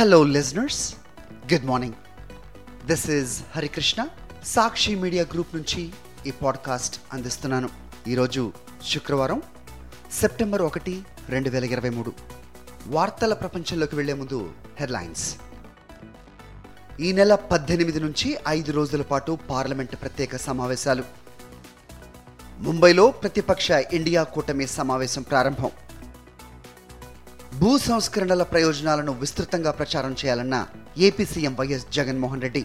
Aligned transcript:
Hello 0.00 0.24
listeners 0.24 0.94
good 1.52 1.64
morning 1.64 1.94
this 2.86 3.10
is 3.10 3.42
Harikrishna 3.56 4.06
Sakshi 4.44 4.94
media 4.94 5.26
group 5.32 5.56
నుంచి 5.56 5.90
ఈ 6.26 6.30
podcast 6.30 7.00
అందిస్తున్నాను. 7.12 7.68
ఈరోజు 8.08 8.52
శుక్రవారం 8.86 9.42
సెప్టెంబర్ 10.12 10.62
ఒకటి 10.62 11.02
రెండు 11.28 11.50
వేల 11.50 11.64
ఇరవై 11.64 11.90
మూడు. 11.90 12.12
వార్తల 12.86 13.34
ప్రపంచంలోకి 13.34 13.96
వెళ్ళే 13.96 14.12
ముందు 14.12 14.52
హెడ్లైన్స్. 14.80 15.36
ఈ 17.00 17.12
నెల 17.12 17.34
పద్దెనిమిది 17.34 18.00
నుంచి 18.00 18.38
ఐదు 18.48 18.72
రోజుల 18.72 19.02
పాటు 19.02 19.38
పార్లమెంట్ 19.50 19.96
ప్రత్యేక 19.96 20.36
సమావేశాలు. 20.36 21.04
ముంబైలో 22.58 23.10
ప్రతిపక్ష 23.10 23.70
ఇండియా 23.70 24.22
కూటమి 24.22 24.66
సమావేశం 24.66 25.22
ప్రారంభం. 25.22 25.70
భూ 27.60 27.70
సంస్కరణల 27.78 28.42
ప్రయోజనాలను 28.42 29.12
విస్తృతంగా 29.12 29.70
ప్రచారం 29.70 30.12
చేయాలన్న 30.20 30.66
AP 30.98 31.24
CM 31.24 31.54
YS 31.54 31.86
Jaganmohan 31.92 32.42
Reddy. 32.42 32.62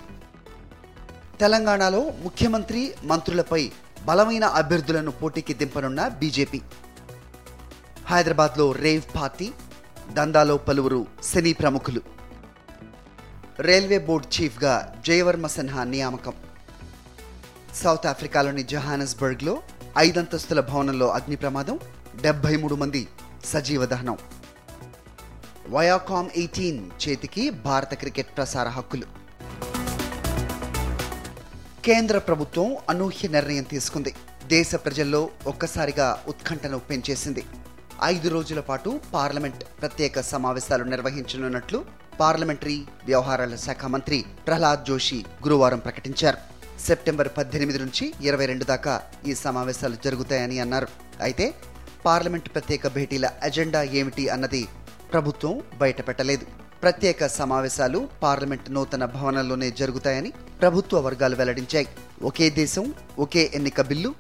తెలంగాణలో 1.39 2.01
ముఖ్యమంత్రి 2.23 2.81
మంత్రులపై 3.03 3.71
బలమైన 4.05 4.45
అభ్యర్థులను 4.59 5.11
పోటీకి 5.11 5.53
దింపనున్న 5.53 6.07
బీజేపీ. 6.07 6.61
హైదరాబాద్లో 8.05 8.71
రేవ్ 8.71 9.03
పార్టీ 9.15 9.51
దందాలో 10.13 10.57
పలువురు 10.57 11.01
సినీ 11.23 11.53
ప్రముఖులు. 11.53 12.01
రైల్వే 13.59 13.99
బోర్డు 13.99 14.29
చీఫ్గా 14.35 14.95
జయవర్మ 15.05 15.47
సిన్హా 15.47 15.83
నియామకం. 15.83 16.33
సౌత్ 17.83 18.07
ఆఫ్రికాలోని 18.13 18.63
జహానస్బర్గ్లో 18.63 19.55
ఐదంతస్తుల 19.97 20.59
భవనంలో 20.59 21.09
అగ్ని 21.09 21.35
ప్రమాదం 21.35 21.79
డెబ్బై 22.21 22.55
మూడు 22.55 22.75
మంది 22.75 23.07
సజీవ 23.45 23.85
దహనం. 23.85 24.17
వయాకామ్ 25.69 26.29
ఎయిటీన్ 26.35 26.89
చేతికి 27.03 27.49
భారత 27.49 27.93
క్రికెట్ 27.93 28.37
ప్రసార 28.37 28.67
హక్కులు. 28.67 29.05
కేంద్ర 31.85 32.17
ప్రభుత్వం 32.17 32.77
అనూహ్య 32.89 33.27
నిర్ణయం 33.27 33.63
తీసుకుంది. 33.63 34.13
దేశ 34.47 34.75
ప్రజల్లో 34.75 35.29
ఒక్కసారిగా 35.47 36.23
ఉత్కంఠను 36.27 36.79
పెంచేసింది. 36.79 37.43
ఐదు 38.03 38.29
రోజుల 38.29 38.59
పాటు 38.59 38.99
పార్లమెంట్ 39.13 39.63
ప్రత్యేక 39.81 40.21
సమావేశాలు 40.21 40.83
నిర్వహించనున్నట్లు 40.83 41.85
పార్లమెంటరీ 42.19 42.83
వ్యవహారాల 43.05 43.55
శాఖ 43.55 43.85
మంత్రి 43.85 44.25
ప్రహ్లాద్ 44.47 44.85
జోషి 44.85 45.25
గురువారం 45.43 45.79
ప్రకటించారు. 45.79 46.37
సెప్టెంబర్ 46.79 47.29
పద్దెనిమిది 47.37 47.79
నుంచి 47.79 48.13
ఇరవై 48.21 48.45
రెండు 48.45 48.63
దాకా 48.63 49.01
ఈ 49.27 49.35
సమావేశాలు 49.35 49.97
జరుగుతాయని 50.05 50.59
అన్నారు. 50.59 50.87
అయితే 51.21 51.53
పార్లమెంట్ 52.05 52.49
ప్రత్యేక 52.49 52.87
భేటీల 52.87 53.29
ఎజెండా 53.43 53.83
ఏమిటి 53.83 54.29
అన్నది 54.29 54.67
ప్రభుత్వం 55.15 55.61
బయటపెట్టలేదు. 55.81 56.45
ప్రత్యేక 56.83 57.27
సమావేశాలు 57.27 57.99
పార్లమెంట్ 58.23 58.71
నూతన 58.71 59.05
భవనంలోనే 59.05 59.71
జరుగుతాయని 59.71 60.31
ప్రభుత్వ 60.61 60.99
వర్గాలు 60.99 61.35
వెల్లడించాయి. 61.35 61.87
ఒకే 62.21 62.49
దేశం 62.49 62.93
ఒకే 63.19 63.51
ఎన్నిక 63.55 63.81
బిల్లు 63.81 64.11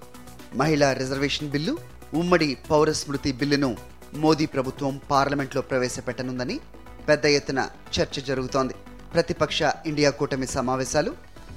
మహిళా 0.55 0.93
రిజర్వేషన్ 0.93 1.49
బిల్లు 1.49 1.77
ఉమ్మడి 2.13 2.57
పౌర 2.71 2.91
స్మృతి 2.91 3.31
బిల్లును 3.31 3.77
మోదీ 4.13 4.45
ప్రభుత్వం 4.45 5.01
పార్లమెంట్లో 5.11 5.61
ప్రవేశపెట్టనుందని 5.61 6.59
పెద్ద 7.09 7.25
ఎత్తున 7.25 7.69
చర్చ 7.95 8.21
జరుగుతోంది. 8.21 8.75
ప్రతిపక్ష 9.13 9.59
ఇండియా 9.85 10.09
కూటమి 10.09 10.47
సమావేశాలు 10.47 11.13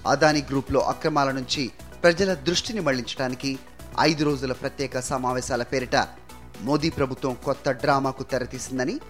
అదానీ 0.06 0.42
గ్రూప్లో 0.50 0.80
అక్రమాల 0.80 1.30
నుంచి 1.30 1.70
ప్రజల 2.02 2.34
దృష్టిని 2.34 2.80
మళ్ళించడానికి 2.80 3.58
ఐదు 4.00 4.24
రోజుల 4.24 4.52
ప్రత్యేక 4.52 5.00
సమావేశాల 5.00 5.62
పేరిట 5.62 5.96
మోదీ 6.62 6.90
ప్రభుత్వం 6.90 7.36
కొత్త 7.44 7.70
డ్రామాకు 7.70 8.22
తెరతీసిందని 8.22 9.00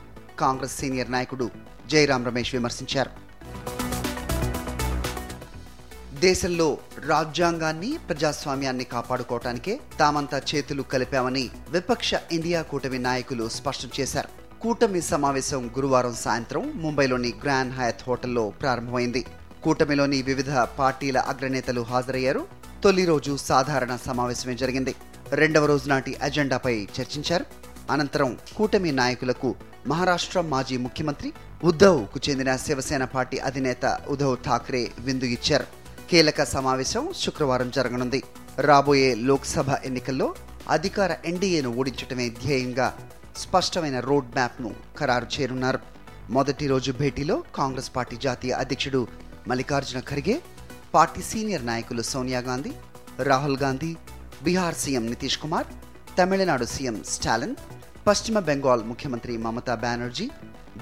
కాంగ్రెస్ 0.41 0.79
సీనియర్ 0.79 1.13
నాయకుడు 1.13 1.51
జైరాం 1.91 2.25
రమేష్ 2.27 2.55
విమర్శించారు. 2.55 3.11
దేశంలో 6.21 6.79
రాజ్యాంగాన్ని 7.07 7.99
ప్రజాస్వామ్యాన్ని 8.09 8.85
కాపాడుకోవటానికే 8.85 9.81
తామంతా 9.99 10.39
చేతులు 10.55 10.83
కలిపామని 10.83 11.51
విపక్ష 11.71 12.15
ఇండియా 12.33 12.63
కూటమి 12.63 12.99
నాయకులు 12.99 13.49
స్పష్టం 13.49 13.91
చేశారు. 14.01 14.31
కూటమి 14.61 15.01
సమావేశం 15.03 15.71
గురువారం 15.77 16.15
సాయంత్రం 16.15 16.73
ముంబైలోని 16.75 17.33
గ్రాండ్ 17.43 17.75
హయత్ 17.75 18.03
హోటల్లో 18.07 18.45
ప్రారంభమైంది. 18.51 19.25
కూటమిలోని 19.63 20.23
వివిధ 20.23 20.51
పార్టీల 20.81 21.19
అగ్రనేతలు 21.19 21.81
హాజరయ్యారు. 21.81 22.43
తొలి 22.85 23.05
రోజు 23.05 23.37
సాధారణ 23.37 23.99
సమావేశమే 24.07 24.55
జరిగింది. 24.55 24.95
రెండవ 25.31 25.67
రోజు 25.67 25.89
నాటి 25.89 26.15
అజెండాపై 26.23 26.77
చర్చించారు. 27.01 27.45
అనంతరం 27.91 28.31
కూటమి 28.57 28.91
నాయకులకు 29.01 29.49
మహారాష్ట్ర 29.91 30.39
మాజీ 30.53 30.77
ముఖ్యమంత్రి 30.87 31.29
ఉద్ధవ్కు 31.69 32.19
చెందిన 32.27 32.51
శివసేన 32.65 33.05
పార్టీ 33.15 33.37
అధినేత 33.49 33.85
ఉద్ధవ్ 34.13 34.37
ఠాక్రే 34.47 34.83
విందు 35.07 35.29
ఇచ్చారు. 35.37 35.67
కీలక 36.11 36.45
సమావేశం 36.55 37.05
శుక్రవారం 37.23 37.71
జరగనుంది. 37.77 38.21
రాబోయే 38.67 39.11
లోక్సభ 39.29 39.71
ఎన్నికల్లో 39.89 40.29
అధికార 40.77 41.11
ఎన్డీఏను 41.31 41.71
ఓడించటమే 41.81 42.27
ధ్యేయంగా 42.41 42.89
స్పష్టమైన 43.43 43.99
రోడ్ 44.09 44.31
మ్యాప్ను 44.37 44.71
ఖరారు 44.99 45.29
చేరున్నారు 45.35 45.81
మొదటి 46.37 46.65
రోజు 46.67 46.91
భేటీలో 47.01 47.37
కాంగ్రెస్ 47.59 47.91
పార్టీ 47.97 48.17
జాతీయ 48.27 48.53
అధ్యక్షుడు 48.63 49.01
మల్లికార్జున 49.49 50.01
ఖర్గే 50.11 50.37
పార్టీ 50.95 51.23
సీనియర్ 51.31 51.65
నాయకులు 51.67 52.03
సోనియా 52.13 52.41
గాంధీ 52.49 52.73
రాహుల్ 53.29 53.61
గాంధీ 53.65 53.91
బీహార్ 54.45 54.81
సీఎం 54.83 55.05
నితీష్ 55.13 55.39
కుమార్ 55.45 55.69
తమిళనాడు 56.19 56.67
సీఎం 56.75 56.97
స్టాలిన్ 57.15 57.57
పశ్చిమ 58.09 58.39
బెంగాల్ 58.49 58.83
ముఖ్యమంత్రి 58.89 59.33
మమతా 59.45 59.75
బెనర్జీ 59.83 60.27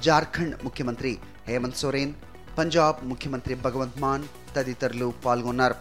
జార్ఖండ్ 0.04 0.54
ముఖ్యమంత్రి 0.64 1.10
హేమంత్ 1.46 1.78
సోరెన్ 1.80 2.12
పంజాబ్ 2.58 2.98
ముఖ్యమంత్రి 3.10 3.54
భగవంత్ 3.64 3.98
మాన్ 4.02 4.24
తదితరులు 4.56 5.08
పాల్గొన్నారు. 5.24 5.76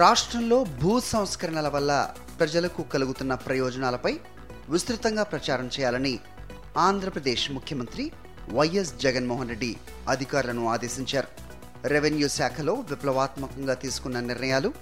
రాష్ట్రంలో 0.00 0.58
భూ 0.82 0.92
సంస్కరణల 1.12 1.70
వల్ల 1.76 1.92
ప్రజలకు 2.40 2.84
కలుగుతున్న 2.94 3.34
ప్రయోజనాలపై 3.46 4.12
విస్తృతంగా 4.74 5.24
ప్రచారం 5.32 5.70
చేయాలని 5.76 6.14
ఆంధ్రప్రదేశ్ 6.88 7.46
ముఖ్యమంత్రి 7.56 8.06
వైఎస్ 8.58 8.92
జగన్మోహన్ 9.06 9.52
రెడ్డి 9.54 9.72
అధికారులను 10.14 10.66
ఆదేశించారు. 10.74 11.30
రెవెన్యూ 11.94 12.30
శాఖలో 12.38 12.76
విప్లవాత్మకంగా 12.92 13.74
తీసుకున్న 13.86 14.20
నిర్ణయాలు 14.30 14.72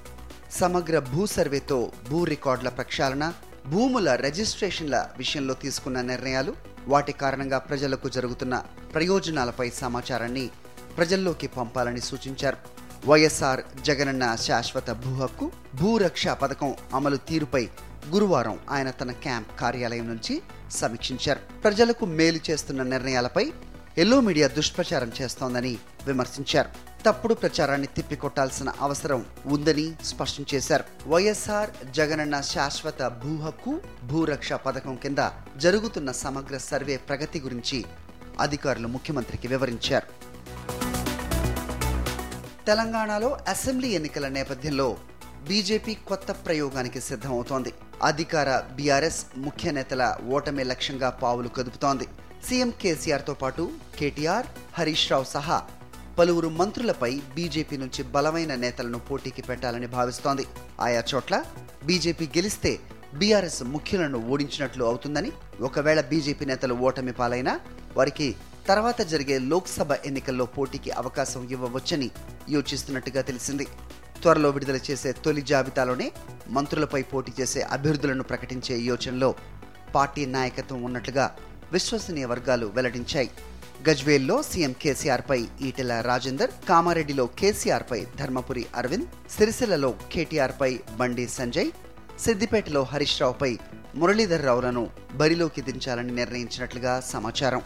సమగ్ర 0.60 0.96
భూ 1.12 1.22
సర్వేతో 1.36 1.80
భూ 2.10 2.18
రికార్డుల 2.34 2.70
ప్రక్షాళన 2.80 3.24
భూముల 3.66 4.14
రిజిస్ట్రేషన్ల 4.14 5.10
విషయంలో 5.18 5.54
తీసుకున్న 5.54 6.00
నిర్ణయాలు 6.00 6.56
వాటి 6.86 7.12
కారణంగా 7.12 7.58
ప్రజలకు 7.58 8.08
జరుగుతున్న 8.08 8.62
ప్రయోజనాలపై 8.94 9.70
సమాచారాన్ని 9.70 10.50
ప్రజల్లోకి 10.96 11.46
పంపాలని 11.46 12.00
సూచించారు. 12.00 12.56
వైఎస్ఆర్ 13.06 13.60
జగనన్న 13.82 14.34
శాశ్వత 14.34 14.90
భూ 14.90 15.14
హక్కు 15.14 15.52
భూరక్ష 15.80 16.28
పథకం 16.28 16.74
అమలు 16.94 17.16
తీరుపై 17.16 17.68
గురువారం 18.10 18.58
ఆయన 18.70 18.90
తన 18.90 19.12
క్యాంప్ 19.12 19.60
కార్యాలయం 19.60 20.08
నుంచి 20.08 20.42
సమీక్షించారు. 20.70 21.40
ప్రజలకు 21.62 22.06
మేలు 22.06 22.40
చేస్తున్న 22.50 22.82
నిర్ణయాలపై 22.82 23.52
ఎల్లో 23.98 24.20
మీడియా 24.20 24.48
దుష్ప్రచారం 24.48 25.12
చేస్తోందని 25.20 25.78
విమర్శించారు. 26.06 26.91
తప్పుడు 27.06 27.34
ప్రచారాన్ని 27.34 27.86
తిప్పికొట్టాల్సిన 27.86 28.68
అవసరం 28.80 29.20
ఉందని 29.46 29.86
స్పష్టం 30.04 30.44
చేశారు. 30.54 30.84
వైఎస్ఆర్ 31.08 31.70
జగనన్న 31.90 32.40
శాశ్వత 32.40 33.02
భూ 33.22 33.32
హక్కు 33.44 33.80
భూరక్ష 34.04 34.52
పథకం 34.52 34.94
కింద 34.96 35.22
జరుగుతున్న 35.56 36.12
సమగ్ర 36.12 36.58
సర్వే 36.58 36.96
ప్రగతి 36.96 37.40
గురించి 37.40 37.84
అధికారులు 38.40 38.88
ముఖ్యమంత్రికి 38.88 39.48
వివరించారు. 39.48 40.08
తెలంగాణలో 42.66 43.38
అసెంబ్లీ 43.48 43.88
ఎన్నికల 43.88 44.28
నేపథ్యంలో 44.28 44.88
బీజేపీ 45.48 45.94
కొత్త 45.94 46.32
ప్రయోగానికి 46.46 47.00
సిద్ధమవుతోంది. 47.00 47.72
అధికార 48.02 48.49
బీఆర్ఎస్ 48.76 49.22
ముఖ్య 49.37 49.70
నేతల 49.70 50.16
ఓటమి 50.31 50.64
లక్ష్యంగా 50.64 51.10
పావులు 51.10 51.49
కదుపుతోంది. 51.49 52.08
సీఎం 52.49 52.70
కేసీఆర్తో 52.82 53.34
పాటు 53.34 53.70
కేటీఆర్ 53.99 54.46
హరీష్ 54.78 55.12
రావు 55.12 55.25
సహా 55.25 55.58
పలువురు 56.19 56.49
మంత్రులపై 56.49 57.11
బీజేపీ 57.35 57.76
నుంచి 57.76 58.03
బలమైన 58.14 58.55
నేతలను 58.55 58.99
పోటీకి 58.99 59.43
పెట్టాలని 59.43 59.87
భావిస్తోంది. 59.87 60.44
ఆయా 60.81 61.03
చోట్ల 61.11 61.37
బీజేపీ 61.87 62.26
గెలిస్తే 62.37 62.73
బీఆర్ఎస్ 63.20 63.62
ముఖ్యులను 63.75 64.19
ఓడించినట్లు 64.32 64.85
అవుతుందని 64.85 65.31
ఒకవేళ 65.69 66.00
బీజేపీ 66.11 66.44
నేతలు 66.50 66.75
ఓటమి 66.88 67.12
పాలైనా 67.12 67.55
వారికి 67.97 68.29
తర్వాత 68.69 69.00
జరిగే 69.12 69.38
లోక్సభ 69.53 69.93
ఎన్నికల్లో 70.09 70.44
పోటీకి 70.56 70.91
అవకాశం 70.91 71.49
ఇవ్వవచ్చని 71.55 72.09
యోచిస్తున్నట్టుగా 72.50 73.23
తెలిసింది. 73.31 73.67
త్వరలో 74.23 74.50
విడుదల 74.50 74.79
చేసే 74.91 75.12
తొలి 75.12 75.43
జాబితాలోనే 75.43 76.12
మంత్రులపై 76.56 77.03
పోటీ 77.12 77.32
చేసే 77.41 77.62
అభ్యర్థులను 77.76 78.23
ప్రకటించే 78.23 78.75
యోచనలో 78.91 79.31
పార్టీ 79.94 80.26
నాయకత్వం 80.26 80.82
ఉన్నట్లుగా 80.82 81.26
విశ్వసనీయ 81.73 82.25
వర్గాలు 82.25 82.67
వెల్లడించాయి. 82.67 83.31
గజ్వేల్లో 83.87 84.34
సీఎం 84.49 84.73
కేసీఆర్ 84.82 85.23
పై 85.29 85.38
ఈటెల 85.69 85.93
రాజేందర్ 86.08 86.50
కామారెడ్డిలో 86.69 87.25
కేసీఆర్ 87.38 87.84
పై 87.90 87.99
ధర్మపురి 88.20 88.64
అరవింద్ 88.81 89.08
సిరిసిల్లలో 89.34 89.90
కేటీఆర్ 90.12 90.55
పై 90.61 90.69
బండి 91.00 91.25
సంజయ్ 91.38 91.70
సిద్దిపేటలో 92.25 92.82
హరీష్ 92.90 93.17
రావుపై 93.23 93.50
మురళీధర్ 94.00 94.44
రావులను 94.49 94.82
బరిలోకి 95.20 95.62
దించాలని 95.69 96.12
నిర్ణయించినట్లుగా 96.20 96.93
సమాచారం. 97.14 97.62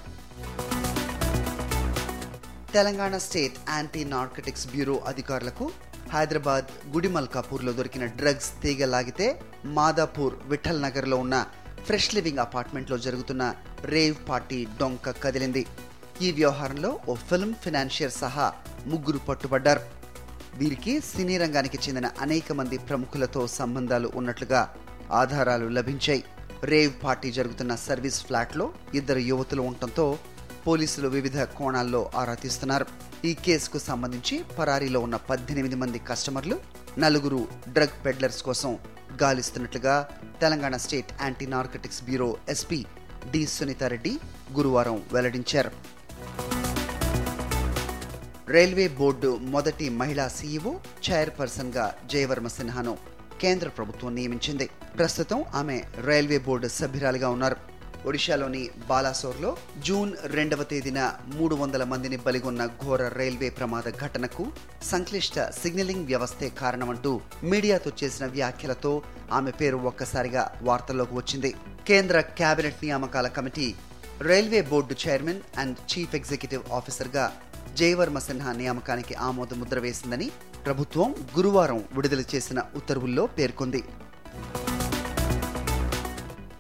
Telangana 2.76 3.16
state 3.26 3.58
anti 3.74 4.04
narcotics 4.14 4.66
bureau 4.72 4.96
అధికారులకు 5.12 5.66
హైదరాబాద్ 6.14 6.70
గుడిమల్కాపూర్లో 6.94 7.74
దొరికిన 7.80 8.06
డ్రగ్స్ 8.20 8.50
తీగ 8.62 8.84
లాగితే 8.94 9.28
మాదాపూర్ 9.78 10.36
విఠల్ 10.52 10.84
నగర్లో 10.86 11.18
ఉన్న 11.24 11.36
ఫ్రెష్ 11.88 12.10
లివింగ్ 12.16 12.44
అపార్ట్మెంట్లో 12.46 12.98
జరుగుతున్న 13.06 13.42
రేవ్ 13.94 14.16
పార్టీ 14.28 14.58
డొంక 14.80 15.10
కదిలింది. 15.24 15.64
ఈ 16.24 16.28
వ్యవహారంలో 16.32 16.90
ఓ 17.08 17.14
ఫిల్మ్ 17.28 17.54
ఫినాన్షియర్ 17.62 18.12
సహా 18.12 18.44
ముగ్గురు 18.90 19.18
పట్టుబడ్డారు. 19.18 19.82
వీరికి 20.60 21.00
సినీ 21.00 21.38
రంగానికి 21.38 21.78
చెందిన 21.84 22.06
అనేక 22.24 22.52
మంది 22.52 22.76
ప్రముఖులతో 22.88 23.46
సంబంధాలు 23.46 24.08
ఉన్నట్లుగా 24.14 24.60
ఆధారాలు 25.20 25.66
లభించాయి. 25.78 26.22
రేవ్ 26.70 26.92
పార్టీ 27.02 27.30
జరుగుతున్న 27.32 27.74
సర్వీస్ 27.74 28.20
ఫ్లాట్లో 28.26 28.66
ఇద్దరు 28.94 29.18
యువతులు 29.18 29.62
ఉండటంతో 29.62 30.18
పోలీసులు 30.66 31.08
వివిధ 31.08 31.38
కోణాల్లో 31.58 32.00
ఆరా 32.20 32.34
తీస్తున్నారు. 32.34 32.86
ఈ 33.24 33.34
కేసుకు 33.46 33.78
సంబంధించి 33.78 34.38
పరారీలో 34.58 35.00
ఉన్న 35.00 35.16
పద్దెనిమిది 35.30 35.76
మంది 35.82 35.98
కస్టమర్లు 35.98 36.56
నలుగురు 36.98 37.48
డ్రగ్ 37.68 37.98
పెడ్లర్స్ 38.06 38.42
కోసం 38.42 38.78
గాలిస్తున్నట్లుగా 39.22 39.96
Telangana 40.40 40.76
state 40.76 41.12
anti 41.22 41.46
narcotics 41.46 42.02
bureau 42.08 42.30
SP 42.48 42.80
D 43.32 43.46
Sunitha Reddy 43.46 44.14
గురువారం 44.56 45.02
వెల్లడించారు. 45.12 45.95
రైల్వే 48.54 48.88
బోర్డు 48.98 49.36
మొదటి 49.54 49.86
మహిళా 50.00 50.28
సీఈఓ 50.28 50.72
చైర్పర్సన్గా 51.06 51.84
జయవర్మ 52.12 52.48
సిన్హాను 52.56 52.92
కేంద్ర 53.40 53.68
ప్రభుత్వం 53.68 54.14
నియమించింది. 54.14 54.66
ప్రస్తుతం 54.98 55.44
ఆమె 55.54 55.82
రైల్వే 56.04 56.38
బోర్డు 56.38 56.68
సభ్యురాలిగా 56.68 57.28
ఉన్నారు. 57.28 57.56
ఒడిశాలోని 58.08 58.70
బాలాసోర్లో 58.88 59.50
జూన్ 59.86 60.12
రెండవ 60.24 60.62
తేదీన 60.62 61.00
మూడు 61.34 61.54
వందల 61.54 61.84
మందిని 61.84 62.16
బలిగొన్న 62.16 62.66
ఘోర 62.66 63.08
రైల్వే 63.08 63.50
ప్రమాద 63.50 63.90
ఘటనకు 64.04 64.44
సంక్లిష్ట 64.90 65.48
సిగ్నలింగ్ 65.62 66.06
వ్యవస్థే 66.06 66.48
కారణమంటూ 66.48 67.20
మీడియాతో 67.42 67.92
చేసిన 68.02 68.26
వ్యాఖ్యలతో 68.26 69.02
ఆమె 69.32 69.50
పేరు 69.50 69.76
ఒక్కసారిగా 69.76 70.44
వార్తల్లోకి 70.62 71.14
వచ్చింది. 71.14 71.54
కేంద్ర 71.86 72.20
కేబినెట్ 72.20 72.84
నియామకాల 72.84 73.28
committee 73.28 73.74
railway 74.20 74.60
board 74.70 74.94
chairman 75.06 75.42
and 75.58 75.76
chief 75.90 76.14
executive 76.14 76.72
ఆఫీసర్గా 76.72 77.26
జయవర్మ 77.76 78.18
సిన్హా 78.18 78.52
నియామకానికి 78.52 79.14
ఆమోద 79.14 79.54
ముద్ర 79.54 79.78
వేసిందని 79.78 80.30
ప్రభుత్వం 80.66 81.14
గురువారం 81.36 81.84
విడుదల 81.92 82.22
చేసిన 82.34 82.62
ఉత్తర్వుల్లో 82.76 83.26
పేర్కొంది. 83.26 83.84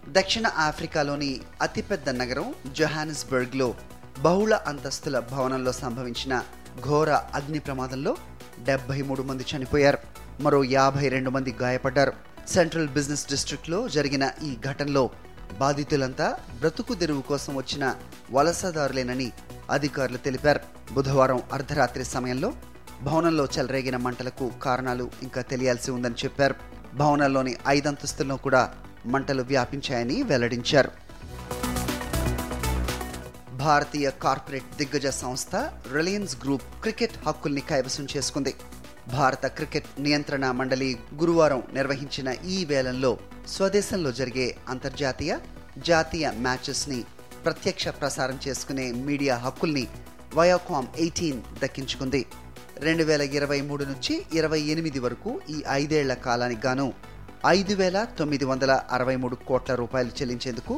దక్షిణ 0.08 0.46
ఆఫ్రికాలోని 0.46 1.40
అతిపెద్ద 1.62 2.10
నగరం 2.10 2.54
జొహానిస్బర్గ్లో 2.72 3.74
బహుళ 4.22 4.54
అంతస్తుల 4.54 5.18
భవనంలో 5.18 5.72
సంభవించిన 5.72 6.42
ఘోర 6.84 7.10
అగ్ని 7.10 7.58
ప్రమాదంలో 7.58 8.16
డెబ్బై 8.64 9.02
మూడు 9.02 9.22
మంది 9.22 9.44
చనిపోయారు. 9.56 9.98
మరో 10.40 10.64
యాభై 10.64 11.08
రెండు 11.08 11.30
మంది 11.30 11.56
గాయపడ్డారు. 11.62 12.12
సెంట్రల్ 12.48 12.88
బిజినెస్ 12.88 13.26
డిస్ట్రిక్ట్లో 13.26 13.88
జరిగిన 13.88 14.30
ఈ 14.44 14.56
ఘటనలో 14.66 15.10
బాధితులంతా 15.58 16.38
బ్రతుకు 16.58 16.94
తెరువు 16.94 17.20
కోసం 17.20 17.56
వచ్చిన 17.56 17.94
వలసదారులేనని 18.30 19.32
అధికారులు 19.70 20.16
తెలిపారు. 20.16 20.60
బుధవారం 20.92 21.42
అర్ధరాత్రి 21.52 22.04
సమయంలో 22.04 22.52
భవనంలో 23.02 23.48
చెలరేగిన 23.58 23.96
మంటలకు 23.96 24.50
కారణాలు 24.62 25.10
ఇంకా 25.22 25.42
తెలియాల్సి 25.42 25.90
ఉందని 25.90 26.14
చెప్పారు. 26.14 26.54
భవనంలోని 26.94 27.56
ఐదంతస్తుల్లో 27.68 28.36
కూడా 28.36 28.74
మంటలు 29.06 29.42
వ్యాపించాయని 29.42 30.22
వెల్లడించారు. 30.22 30.90
భారతీయ 33.52 34.10
కార్పొరేట్ 34.10 34.76
దిగ్గజ 34.76 35.06
సంస్థ 35.06 35.56
రిలయన్స్ 35.94 36.36
గ్రూప్ 36.44 36.62
క్రికెట్ 36.62 37.26
హక్కుల్ని 37.26 37.60
కైవసం 37.60 38.06
చేసుకుంది. 38.16 38.54
భారత 39.08 39.46
క్రికెట్ 39.46 39.86
నియంత్రణ 39.98 40.50
మండలి 40.50 41.00
గురువారం 41.14 41.62
నిర్వహించిన 41.72 42.28
ఈ 42.28 42.64
వేలంలో 42.64 43.18
స్వదేశంలో 43.48 44.12
జరిగే 44.12 44.56
అంతర్జాతీయ 44.68 45.38
జాతీయ 45.78 46.30
మ్యాచెస్ని 46.30 47.04
ప్రత్యక్ష 47.46 47.88
ప్రసారం 48.00 48.36
చేసుకునే 48.44 48.84
మీడియా 49.08 49.34
హక్కుల్ని 49.44 49.86
వయోకామ్ 50.36 50.88
ఎయిటీన్ 51.02 51.40
దక్కించుకుంది. 51.62 52.22
రెండు 52.86 53.04
వేల 53.08 53.22
ఇరవై 53.38 53.58
మూడు 53.68 53.84
నుంచి 53.90 54.14
ఇరవై 54.38 54.58
ఎనిమిది 54.72 55.00
వరకు 55.04 55.30
ఈ 55.54 55.58
ఐదేళ్ళ 55.80 56.14
కాలానికి 56.26 56.62
గాను 56.66 56.86
ఐదు 57.52 57.74
వేల 57.80 57.98
తొమ్మిది 58.18 58.44
వందల 58.50 58.72
అరవై 58.96 59.14
మూడు 59.22 59.36
కోట్ల 59.48 59.74
రూపాయలు 59.80 60.12
చెల్లించేందుకు 60.18 60.74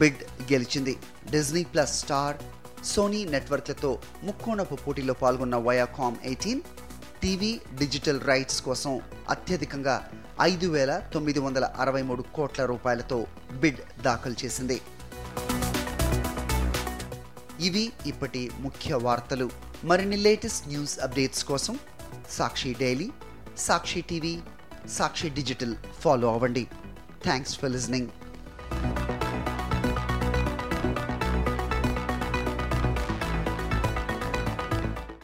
బిడ్ 0.00 0.22
గెలిచింది. 0.52 0.94
డిజ్నీ 1.32 1.62
ప్లస్ 1.72 1.94
స్టార్ 2.02 2.36
సోనీ 2.92 3.22
నెట్వర్క్లతో 3.34 3.90
ముక్కోణపు 4.28 4.78
పోటీలో 4.84 5.16
పాల్గొన్న 5.22 5.56
Viacom 5.68 6.20
eighteen 6.30 6.62
TV 7.22 7.52
digital 7.80 8.22
rights 8.30 8.62
కోసం 8.68 8.94
అత్యధికంగా 9.36 9.96
ఐదు 10.52 10.68
వేల 10.76 10.92
తొమ్మిది 11.14 11.42
వందల 11.46 11.64
అరవై 11.84 12.04
మూడు 12.10 12.24
కోట్ల 12.36 12.64
రూపాయలతో 12.72 13.20
బిడ్ 13.62 13.82
దాఖలు 14.06 14.38
చేసింది. 14.44 14.78
ఇవి 17.60 17.92
ఇప్పటి 18.06 18.50
ముఖ్య 18.60 18.94
వార్తలు. 18.94 19.50
మరిన్ని 19.84 20.16
లేటెస్ట్ 20.16 20.68
న్యూస్ 20.68 21.00
అప్డేట్స్ 21.00 21.44
కోసం 21.44 21.78
Sakshi 22.30 22.76
daily 22.80 23.10
Sakshi 23.58 24.00
TV 24.00 24.38
Sakshi 24.88 25.28
digital 25.28 25.76
follow 26.00 26.32
అవ్వండి. 26.32 26.66
Thanks 27.22 27.58
for 27.58 27.72
listening 27.72 28.08